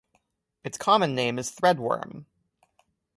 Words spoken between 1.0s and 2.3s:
name is threadworm.